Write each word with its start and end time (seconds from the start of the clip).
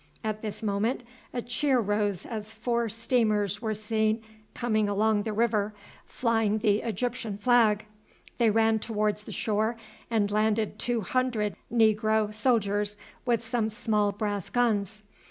At 0.23 0.41
this 0.41 0.63
moment 0.63 1.03
a 1.31 1.43
cheer 1.43 1.79
rose 1.79 2.25
as 2.25 2.53
four 2.53 2.89
steamers 2.89 3.61
were 3.61 3.75
seen 3.75 4.23
coming 4.55 4.89
along 4.89 5.21
the 5.21 5.31
river 5.31 5.75
flying 6.07 6.57
the 6.57 6.81
Egyptian 6.81 7.37
flag. 7.37 7.85
They 8.39 8.49
ran 8.49 8.79
towards 8.79 9.25
the 9.25 9.31
shore 9.31 9.77
and 10.09 10.31
landed 10.31 10.79
two 10.79 11.01
hundred 11.01 11.55
negro 11.71 12.33
soldiers 12.33 12.97
with 13.27 13.45
some 13.45 13.69
small 13.69 14.11
brass 14.11 14.49
guns. 14.49 15.03